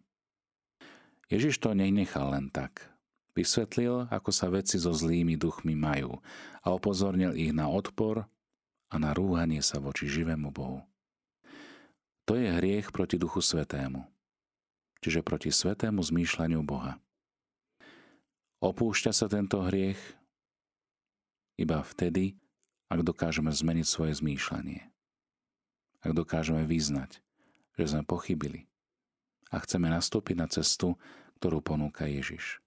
Ježiš 1.27 1.60
to 1.60 1.75
nenechal 1.75 2.31
len 2.31 2.48
tak. 2.48 2.88
Vysvetlil, 3.36 4.07
ako 4.10 4.31
sa 4.34 4.50
veci 4.50 4.79
so 4.79 4.96
zlými 4.96 5.38
duchmi 5.38 5.77
majú 5.77 6.17
a 6.63 6.74
upozornil 6.74 7.38
ich 7.38 7.53
na 7.53 7.69
odpor 7.69 8.25
a 8.88 8.96
na 8.96 9.12
rúhanie 9.12 9.60
sa 9.60 9.77
voči 9.77 10.07
živému 10.07 10.50
Bohu. 10.50 10.81
To 12.27 12.36
je 12.36 12.48
hriech 12.48 12.91
proti 12.91 13.19
Duchu 13.19 13.43
Svetému, 13.43 14.03
čiže 15.00 15.24
proti 15.24 15.48
svetému 15.51 16.03
zmýšľaniu 16.03 16.60
Boha. 16.63 17.00
Opúšťa 18.60 19.12
sa 19.13 19.29
tento 19.29 19.62
hriech 19.63 20.00
iba 21.62 21.84
vtedy, 21.84 22.36
ak 22.88 23.03
dokážeme 23.03 23.51
zmeniť 23.51 23.86
svoje 23.88 24.17
zmýšľanie. 24.17 24.81
Ak 26.03 26.12
dokážeme 26.15 26.63
vyznať, 26.63 27.19
že 27.75 27.86
sme 27.86 28.03
pochybili 28.07 28.67
a 29.51 29.58
chceme 29.63 29.88
nastúpiť 29.88 30.36
na 30.36 30.48
cestu, 30.50 30.96
ktorú 31.39 31.62
ponúka 31.62 32.10
Ježiš. 32.10 32.60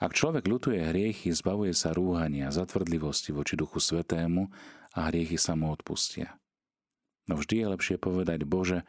Ak 0.00 0.16
človek 0.16 0.48
ľutuje 0.48 0.80
hriechy, 0.80 1.28
zbavuje 1.28 1.76
sa 1.76 1.92
rúhania, 1.92 2.48
zatvrdlivosti 2.48 3.36
voči 3.36 3.52
Duchu 3.52 3.84
Svetému 3.84 4.48
a 4.96 5.12
hriechy 5.12 5.36
sa 5.36 5.52
mu 5.52 5.68
odpustia. 5.68 6.40
No 7.28 7.36
vždy 7.36 7.60
je 7.60 7.66
lepšie 7.68 7.96
povedať, 8.00 8.48
Bože, 8.48 8.88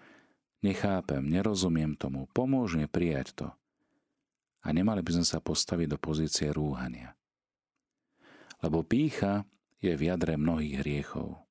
nechápem, 0.63 1.19
nerozumiem 1.19 1.99
tomu, 1.99 2.31
pomôž 2.31 2.79
mi 2.79 2.87
prijať 2.87 3.35
to. 3.35 3.47
A 4.63 4.71
nemali 4.71 5.03
by 5.03 5.19
sme 5.19 5.25
sa 5.27 5.43
postaviť 5.43 5.87
do 5.91 5.97
pozície 5.99 6.47
rúhania. 6.47 7.11
Lebo 8.63 8.85
pícha 8.85 9.43
je 9.83 9.91
v 9.91 10.07
jadre 10.07 10.39
mnohých 10.39 10.79
hriechov. 10.79 11.43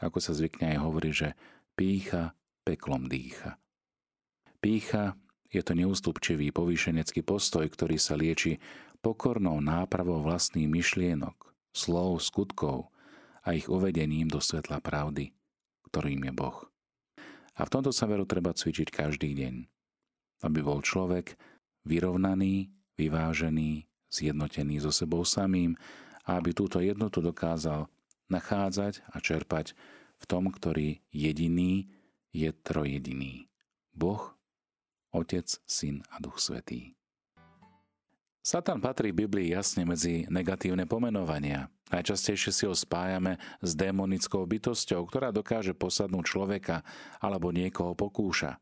Ako 0.00 0.24
sa 0.24 0.32
zvykne 0.32 0.72
aj 0.72 0.78
hovoriť, 0.80 1.12
že 1.12 1.28
pícha 1.76 2.32
peklom 2.64 3.12
dýcha. 3.12 3.60
Pícha 4.64 5.12
je 5.52 5.60
to 5.60 5.76
neústupčivý 5.76 6.48
povýšenecký 6.48 7.20
postoj, 7.20 7.68
ktorý 7.68 8.00
sa 8.00 8.16
lieči 8.16 8.56
pokornou 9.04 9.60
nápravou 9.60 10.24
vlastných 10.24 10.64
myšlienok, 10.72 11.36
slov, 11.76 12.24
skutkov 12.24 12.88
a 13.44 13.52
ich 13.52 13.68
uvedením 13.68 14.24
do 14.32 14.40
svetla 14.40 14.80
pravdy, 14.80 15.36
ktorým 15.92 16.24
je 16.24 16.32
Boh. 16.32 16.64
A 17.60 17.68
v 17.68 17.72
tomto 17.76 17.92
sa 17.92 18.08
veru 18.08 18.24
treba 18.24 18.56
cvičiť 18.56 18.88
každý 18.88 19.36
deň, 19.36 19.54
aby 20.48 20.58
bol 20.64 20.80
človek 20.80 21.36
vyrovnaný, 21.84 22.72
vyvážený, 22.96 23.84
zjednotený 24.08 24.80
so 24.80 24.88
sebou 24.88 25.28
samým 25.28 25.76
a 26.24 26.40
aby 26.40 26.56
túto 26.56 26.80
jednotu 26.80 27.20
dokázal 27.20 27.84
nachádzať 28.32 29.04
a 29.12 29.20
čerpať 29.20 29.76
v 30.16 30.24
tom, 30.24 30.48
ktorý 30.48 31.04
jediný 31.12 31.92
je 32.32 32.48
trojediný. 32.64 33.44
Boh, 33.92 34.32
Otec, 35.14 35.46
Syn 35.62 36.02
a 36.10 36.18
Duch 36.18 36.42
Svetý. 36.42 36.98
Satan 38.44 38.82
patrí 38.82 39.08
v 39.14 39.24
Biblii 39.24 39.56
jasne 39.56 39.88
medzi 39.88 40.28
negatívne 40.28 40.84
pomenovania. 40.84 41.72
Najčastejšie 41.88 42.52
si 42.52 42.64
ho 42.68 42.76
spájame 42.76 43.40
s 43.64 43.72
démonickou 43.72 44.44
bytosťou, 44.44 45.00
ktorá 45.08 45.32
dokáže 45.32 45.72
posadnúť 45.72 46.24
človeka 46.28 46.84
alebo 47.24 47.48
niekoho 47.54 47.96
pokúša. 47.96 48.60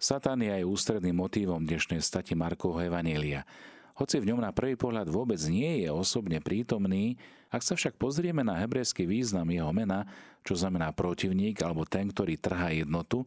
Satan 0.00 0.40
je 0.40 0.56
aj 0.56 0.64
ústredným 0.64 1.20
motívom 1.20 1.60
dnešnej 1.60 2.00
stati 2.00 2.32
Markovho 2.32 2.80
Evanielia. 2.80 3.44
Hoci 3.94 4.18
v 4.18 4.32
ňom 4.32 4.42
na 4.42 4.50
prvý 4.50 4.74
pohľad 4.74 5.06
vôbec 5.06 5.38
nie 5.46 5.86
je 5.86 5.88
osobne 5.92 6.42
prítomný, 6.42 7.14
ak 7.52 7.62
sa 7.62 7.78
však 7.78 7.94
pozrieme 7.94 8.42
na 8.42 8.58
hebrejský 8.58 9.06
význam 9.06 9.46
jeho 9.52 9.70
mena, 9.70 10.08
čo 10.42 10.58
znamená 10.58 10.90
protivník 10.90 11.62
alebo 11.62 11.86
ten, 11.86 12.10
ktorý 12.10 12.34
trhá 12.34 12.74
jednotu, 12.74 13.22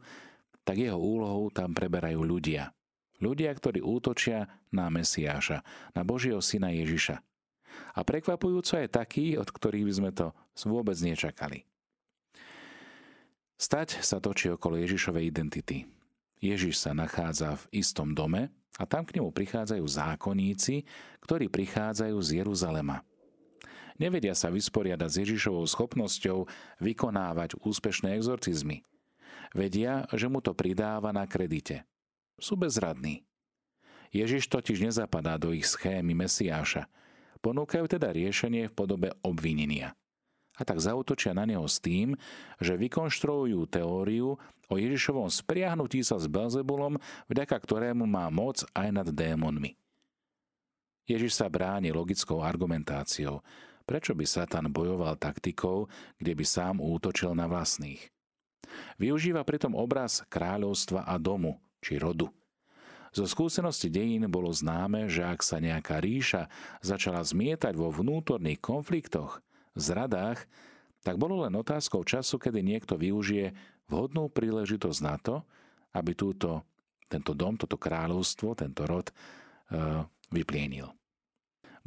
tak 0.67 0.83
jeho 0.83 1.00
úlohou 1.00 1.47
tam 1.47 1.71
preberajú 1.71 2.19
ľudia. 2.27 2.75
Ľudia, 3.24 3.55
ktorí 3.55 3.79
útočia 3.79 4.51
na 4.67 4.91
Mesiáša, 4.91 5.63
na 5.95 6.03
Božieho 6.03 6.43
syna 6.43 6.75
Ježiša. 6.75 7.24
A 7.95 8.03
prekvapujúco 8.03 8.75
je 8.75 8.91
taký, 8.91 9.39
od 9.39 9.48
ktorých 9.48 9.87
by 9.87 9.94
sme 9.96 10.11
to 10.11 10.35
vôbec 10.68 11.00
nečakali. 11.00 11.63
Stať 13.57 14.03
sa 14.03 14.20
točí 14.20 14.51
okolo 14.51 14.77
Ježišovej 14.77 15.24
identity. 15.33 15.87
Ježiš 16.37 16.77
sa 16.77 16.94
nachádza 16.94 17.57
v 17.57 17.81
istom 17.81 18.13
dome 18.13 18.53
a 18.77 18.83
tam 18.85 19.01
k 19.01 19.18
nemu 19.18 19.33
prichádzajú 19.33 19.81
zákonníci, 19.81 20.85
ktorí 21.25 21.50
prichádzajú 21.50 22.18
z 22.22 22.29
Jeruzalema. 22.44 23.01
Nevedia 23.98 24.37
sa 24.37 24.53
vysporiadať 24.53 25.09
s 25.09 25.20
Ježišovou 25.25 25.65
schopnosťou 25.65 26.46
vykonávať 26.83 27.57
úspešné 27.57 28.13
exorcizmy– 28.13 28.83
Vedia, 29.55 30.07
že 30.16 30.27
mu 30.27 30.44
to 30.44 30.51
pridáva 30.51 31.12
na 31.16 31.24
kredite. 31.29 31.88
Sú 32.38 32.60
bezradní. 32.60 33.27
Ježiš 34.12 34.48
totiž 34.48 34.88
nezapadá 34.88 35.36
do 35.36 35.51
ich 35.51 35.68
schémy 35.68 36.16
Mesiáša. 36.16 36.88
Ponúkajú 37.44 37.86
teda 37.92 38.10
riešenie 38.12 38.72
v 38.72 38.75
podobe 38.75 39.10
obvinenia. 39.22 39.94
A 40.57 40.66
tak 40.66 40.81
zautočia 40.81 41.38
na 41.38 41.46
neho 41.46 41.70
s 41.70 41.77
tým, 41.77 42.18
že 42.57 42.74
vykonštruujú 42.74 43.70
teóriu 43.70 44.42
o 44.68 44.75
Ježišovom 44.75 45.29
spriahnutí 45.29 46.01
sa 46.01 46.18
s 46.18 46.25
Belzebulom, 46.25 46.98
vďaka 47.29 47.53
ktorému 47.62 48.10
má 48.10 48.25
moc 48.33 48.66
aj 48.74 48.90
nad 48.90 49.07
démonmi. 49.14 49.77
Ježiš 51.07 51.40
sa 51.40 51.48
bráni 51.48 51.94
logickou 51.94 52.44
argumentáciou. 52.44 53.46
Prečo 53.88 54.12
by 54.12 54.25
Satan 54.27 54.68
bojoval 54.68 55.16
taktikou, 55.16 55.88
kde 56.20 56.36
by 56.36 56.44
sám 56.44 56.83
útočil 56.83 57.31
na 57.31 57.48
vlastných? 57.48 58.17
Využíva 58.98 59.46
pritom 59.46 59.77
obraz 59.77 60.25
kráľovstva 60.27 61.05
a 61.05 61.15
domu, 61.22 61.61
či 61.81 62.01
rodu. 62.01 62.33
Zo 63.15 63.25
skúsenosti 63.25 63.89
dejín 63.89 64.27
bolo 64.29 64.51
známe, 64.51 65.09
že 65.09 65.25
ak 65.25 65.41
sa 65.41 65.57
nejaká 65.57 65.98
ríša 65.98 66.51
začala 66.83 67.24
zmietať 67.24 67.74
vo 67.74 67.89
vnútorných 67.89 68.61
konfliktoch, 68.61 69.41
zradách, 69.77 70.46
tak 71.05 71.15
bolo 71.15 71.46
len 71.46 71.53
otázkou 71.55 72.03
času, 72.03 72.37
kedy 72.41 72.59
niekto 72.65 73.00
využije 73.00 73.53
vhodnú 73.87 74.27
príležitosť 74.27 75.00
na 75.05 75.15
to, 75.22 75.35
aby 75.96 76.11
túto, 76.13 76.67
tento 77.07 77.31
dom, 77.31 77.55
toto 77.55 77.79
kráľovstvo, 77.79 78.57
tento 78.57 78.83
rod 78.83 79.07
e, 79.09 79.13
vyplienil. 80.33 80.91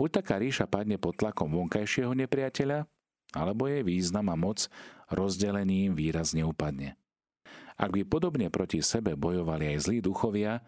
Buď 0.00 0.24
taká 0.24 0.40
ríša 0.40 0.64
padne 0.64 0.96
pod 0.96 1.20
tlakom 1.20 1.52
vonkajšieho 1.52 2.16
nepriateľa, 2.16 2.88
alebo 3.35 3.71
jej 3.71 3.83
význam 3.87 4.31
a 4.31 4.37
moc 4.37 4.66
rozdelením 5.11 5.95
výrazne 5.95 6.47
upadne. 6.47 6.99
Ak 7.81 7.97
by 7.97 8.05
podobne 8.05 8.53
proti 8.53 8.85
sebe 8.85 9.16
bojovali 9.16 9.73
aj 9.75 9.88
zlí 9.88 9.99
duchovia, 10.05 10.61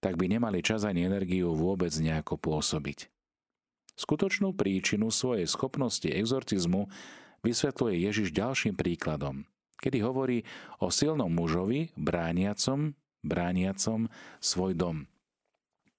tak 0.00 0.16
by 0.16 0.28
nemali 0.28 0.60
čas 0.60 0.84
ani 0.84 1.08
energiu 1.08 1.52
vôbec 1.56 1.92
nejako 1.92 2.36
pôsobiť. 2.36 3.08
Skutočnú 4.00 4.56
príčinu 4.56 5.12
svojej 5.12 5.44
schopnosti 5.44 6.08
exorcizmu 6.08 6.88
vysvetľuje 7.44 7.94
Ježiš 8.08 8.28
ďalším 8.32 8.76
príkladom, 8.76 9.44
kedy 9.80 10.00
hovorí 10.00 10.44
o 10.80 10.88
silnom 10.88 11.28
mužovi 11.28 11.92
brániacom, 12.00 12.96
brániacom 13.20 14.08
svoj 14.40 14.72
dom. 14.72 14.96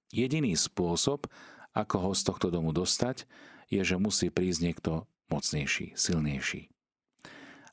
Jediný 0.10 0.58
spôsob, 0.58 1.30
ako 1.78 1.95
ho 2.10 2.12
z 2.17 2.21
tohto 2.26 2.47
domu 2.50 2.74
dostať, 2.74 3.30
je, 3.71 3.82
že 3.86 4.02
musí 4.02 4.28
prísť 4.34 4.60
niekto 4.65 5.06
mocnejší, 5.31 5.95
silnejší. 5.95 6.67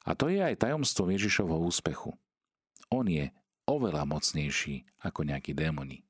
A 0.08 0.16
to 0.16 0.30
je 0.32 0.40
aj 0.40 0.64
tajomstvo 0.64 1.10
Ježišovho 1.12 1.60
úspechu. 1.60 2.16
On 2.88 3.04
je 3.04 3.28
oveľa 3.68 4.08
mocnejší 4.08 4.88
ako 5.04 5.28
nejakí 5.28 5.52
démoni. 5.52 6.06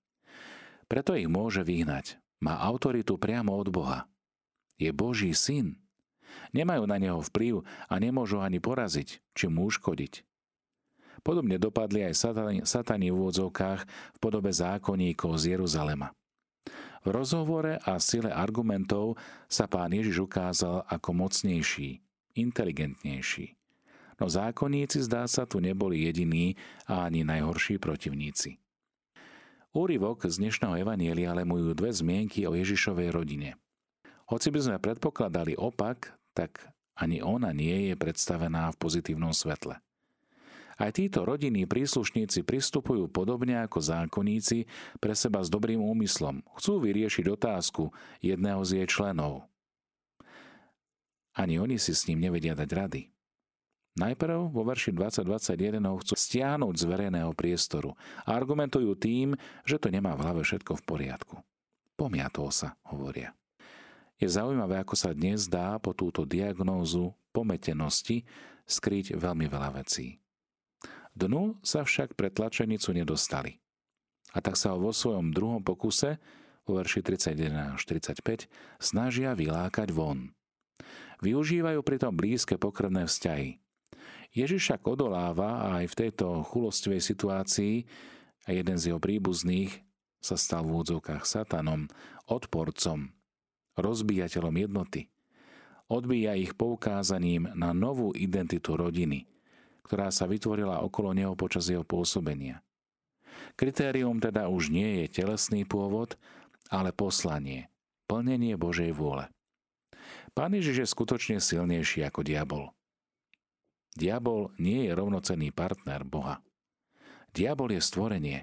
Preto 0.86 1.18
ich 1.18 1.26
môže 1.26 1.66
vyhnať. 1.66 2.20
Má 2.38 2.62
autoritu 2.62 3.18
priamo 3.18 3.58
od 3.58 3.68
Boha. 3.74 4.06
Je 4.78 4.94
Boží 4.94 5.34
syn. 5.34 5.82
Nemajú 6.54 6.86
na 6.86 7.02
neho 7.02 7.18
vplyv 7.18 7.66
a 7.90 7.94
nemôžu 7.98 8.38
ani 8.38 8.62
poraziť, 8.62 9.18
či 9.34 9.44
mu 9.50 9.66
uškodiť. 9.66 10.22
Podobne 11.26 11.58
dopadli 11.58 12.06
aj 12.06 12.14
satani, 12.14 12.58
satani 12.62 13.10
v 13.10 13.18
úvodzovkách 13.18 13.80
v 14.14 14.18
podobe 14.22 14.54
zákonníkov 14.54 15.34
z 15.42 15.58
Jeruzalema. 15.58 16.14
Rozhovore 17.08 17.80
a 17.80 17.96
sile 17.96 18.28
argumentov 18.28 19.16
sa 19.48 19.64
pán 19.64 19.96
Ježiš 19.96 20.28
ukázal 20.28 20.84
ako 20.84 21.10
mocnejší, 21.16 22.04
inteligentnejší, 22.36 23.58
no 24.18 24.26
zákonníci 24.26 25.02
zdá 25.06 25.24
sa 25.30 25.46
tu 25.46 25.62
neboli 25.62 26.04
jediní 26.04 26.58
a 26.84 27.06
ani 27.08 27.24
najhorší 27.24 27.78
protivníci. 27.78 28.58
Úryvok 29.72 30.26
z 30.26 30.42
dnešného 30.42 30.74
Evanielia 30.80 31.32
ale 31.32 31.46
mujú 31.46 31.70
dve 31.76 31.92
zmienky 31.94 32.48
o 32.48 32.56
Ježišovej 32.56 33.14
rodine. 33.14 33.54
Hoci 34.28 34.52
by 34.52 34.60
sme 34.60 34.76
predpokladali 34.82 35.54
opak, 35.56 36.12
tak 36.34 36.72
ani 36.98 37.22
ona 37.22 37.54
nie 37.54 37.92
je 37.92 37.94
predstavená 37.94 38.74
v 38.74 38.80
pozitívnom 38.80 39.30
svetle. 39.30 39.78
Aj 40.78 40.94
títo 40.94 41.26
rodinní 41.26 41.66
príslušníci 41.66 42.46
pristupujú 42.46 43.10
podobne 43.10 43.58
ako 43.66 43.82
zákonníci 43.82 44.70
pre 45.02 45.10
seba 45.18 45.42
s 45.42 45.50
dobrým 45.50 45.82
úmyslom. 45.82 46.46
Chcú 46.54 46.78
vyriešiť 46.78 47.26
otázku 47.26 47.90
jedného 48.22 48.62
z 48.62 48.82
jej 48.82 48.86
členov. 48.86 49.50
Ani 51.34 51.58
oni 51.58 51.82
si 51.82 51.90
s 51.90 52.06
ním 52.06 52.22
nevedia 52.22 52.54
dať 52.54 52.70
rady. 52.70 53.02
Najprv 53.98 54.54
vo 54.54 54.62
verši 54.62 54.94
2021 54.94 55.82
ho 55.82 55.98
chcú 55.98 56.14
stiahnuť 56.14 56.74
z 56.78 56.84
verejného 56.86 57.34
priestoru 57.34 57.98
a 58.22 58.38
argumentujú 58.38 58.94
tým, 58.94 59.34
že 59.66 59.82
to 59.82 59.90
nemá 59.90 60.14
v 60.14 60.22
hlave 60.22 60.46
všetko 60.46 60.78
v 60.78 60.86
poriadku. 60.86 61.36
Pomiatol 61.98 62.54
sa, 62.54 62.78
hovoria. 62.86 63.34
Je 64.22 64.30
zaujímavé, 64.30 64.78
ako 64.78 64.94
sa 64.94 65.10
dnes 65.10 65.50
dá 65.50 65.82
po 65.82 65.90
túto 65.90 66.22
diagnózu 66.22 67.10
pometenosti 67.34 68.22
skryť 68.70 69.18
veľmi 69.18 69.50
veľa 69.50 69.82
vecí. 69.82 70.22
Dnu 71.18 71.58
sa 71.66 71.82
však 71.82 72.14
pre 72.14 72.30
tlačenicu 72.30 72.94
nedostali. 72.94 73.58
A 74.30 74.38
tak 74.38 74.54
sa 74.54 74.70
ho 74.70 74.78
vo 74.78 74.94
svojom 74.94 75.34
druhom 75.34 75.66
pokuse, 75.66 76.22
vo 76.62 76.78
verši 76.78 77.02
31 77.02 77.74
až 77.74 77.82
35, 77.90 78.46
snažia 78.78 79.34
vylákať 79.34 79.90
von. 79.90 80.30
Využívajú 81.18 81.82
pritom 81.82 82.14
blízke 82.14 82.54
pokrvné 82.54 83.10
vzťahy. 83.10 83.58
Ježiš 84.30 84.70
však 84.70 84.86
odoláva 84.86 85.66
a 85.66 85.82
aj 85.82 85.90
v 85.90 85.98
tejto 86.06 86.46
chulostivej 86.46 87.02
situácii 87.02 87.82
a 88.46 88.54
jeden 88.54 88.78
z 88.78 88.94
jeho 88.94 89.02
príbuzných 89.02 89.74
sa 90.22 90.38
stal 90.38 90.70
v 90.70 90.86
údzovkách 90.86 91.26
satanom, 91.26 91.90
odporcom, 92.30 93.10
rozbíjateľom 93.74 94.54
jednoty. 94.54 95.10
Odbíja 95.90 96.38
ich 96.38 96.54
poukázaním 96.54 97.50
na 97.58 97.74
novú 97.74 98.14
identitu 98.14 98.78
rodiny, 98.78 99.26
ktorá 99.88 100.12
sa 100.12 100.28
vytvorila 100.28 100.84
okolo 100.84 101.16
neho 101.16 101.32
počas 101.32 101.72
jeho 101.72 101.82
pôsobenia. 101.82 102.60
Kritérium 103.56 104.20
teda 104.20 104.52
už 104.52 104.68
nie 104.68 105.02
je 105.02 105.24
telesný 105.24 105.64
pôvod, 105.64 106.20
ale 106.68 106.92
poslanie, 106.92 107.72
plnenie 108.04 108.60
Božej 108.60 108.92
vôle. 108.92 109.32
Pán 110.36 110.52
Ježiš 110.52 110.84
je 110.84 110.92
skutočne 110.92 111.40
silnejší 111.40 112.04
ako 112.04 112.20
diabol. 112.20 112.64
Diabol 113.96 114.52
nie 114.60 114.86
je 114.86 114.92
rovnocenný 114.92 115.50
partner 115.50 116.04
Boha. 116.04 116.44
Diabol 117.32 117.72
je 117.74 117.82
stvorenie, 117.82 118.38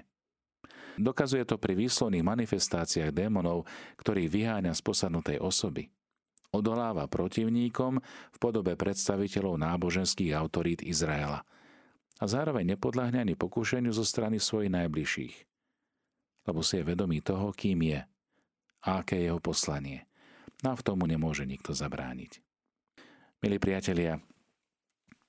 Dokazuje 0.96 1.44
to 1.44 1.60
pri 1.60 1.76
výslovných 1.76 2.24
manifestáciách 2.24 3.12
démonov, 3.12 3.68
ktorých 4.00 4.32
vyháňa 4.32 4.72
z 4.72 4.80
posadnutej 4.80 5.38
osoby. 5.44 5.92
Odoláva 6.56 7.04
protivníkom 7.04 8.00
v 8.32 8.38
podobe 8.40 8.80
predstaviteľov 8.80 9.60
náboženských 9.60 10.32
autorít 10.32 10.80
Izraela 10.80 11.44
a 12.16 12.24
zároveň 12.24 12.72
nepodľahne 12.76 13.20
ani 13.20 13.36
pokúšeniu 13.36 13.92
zo 13.92 14.08
strany 14.08 14.40
svojich 14.40 14.72
najbližších. 14.72 15.36
Lebo 16.48 16.64
si 16.64 16.80
je 16.80 16.88
vedomý 16.88 17.20
toho, 17.20 17.52
kým 17.52 17.84
je 17.84 18.00
a 18.88 18.88
aké 19.04 19.20
je 19.20 19.28
jeho 19.28 19.36
poslanie. 19.42 20.08
No 20.64 20.72
a 20.72 20.78
v 20.80 20.86
tomu 20.86 21.04
nemôže 21.04 21.44
nikto 21.44 21.76
zabrániť. 21.76 22.40
Milí 23.44 23.60
priatelia, 23.60 24.16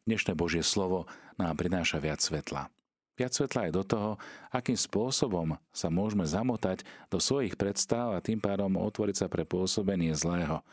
dnešné 0.08 0.32
Božie 0.32 0.64
slovo 0.64 1.12
nám 1.36 1.60
prináša 1.60 2.00
viac 2.00 2.24
svetla. 2.24 2.72
Viac 3.20 3.36
svetla 3.36 3.68
aj 3.68 3.72
do 3.76 3.84
toho, 3.84 4.12
akým 4.54 4.78
spôsobom 4.78 5.60
sa 5.76 5.92
môžeme 5.92 6.24
zamotať 6.24 6.88
do 7.12 7.20
svojich 7.20 7.60
predstav 7.60 8.16
a 8.16 8.24
tým 8.24 8.40
pádom 8.40 8.80
otvoriť 8.80 9.26
sa 9.26 9.28
pre 9.28 9.44
pôsobenie 9.44 10.16
zlého. 10.16 10.64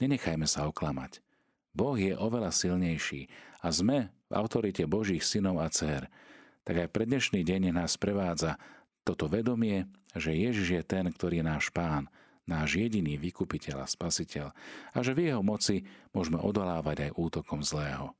Nenechajme 0.00 0.48
sa 0.48 0.64
oklamať. 0.64 1.20
Boh 1.76 1.94
je 1.94 2.16
oveľa 2.16 2.50
silnejší 2.50 3.28
a 3.60 3.68
sme 3.68 4.08
v 4.26 4.32
autorite 4.32 4.88
Božích 4.88 5.20
synov 5.20 5.60
a 5.60 5.68
dcer. 5.68 6.08
Tak 6.64 6.76
aj 6.86 6.88
pre 6.88 7.04
dnešný 7.04 7.44
deň 7.44 7.76
nás 7.76 8.00
prevádza 8.00 8.56
toto 9.04 9.28
vedomie, 9.28 9.84
že 10.16 10.32
Ježiš 10.32 10.68
je 10.72 10.82
ten, 10.82 11.04
ktorý 11.12 11.44
je 11.44 11.46
náš 11.46 11.68
pán, 11.70 12.08
náš 12.48 12.80
jediný 12.80 13.20
vykupiteľ 13.20 13.84
a 13.84 13.86
spasiteľ 13.86 14.50
a 14.90 14.98
že 15.04 15.12
v 15.12 15.30
jeho 15.30 15.44
moci 15.44 15.84
môžeme 16.16 16.40
odolávať 16.40 17.12
aj 17.12 17.16
útokom 17.20 17.60
zlého. 17.60 18.16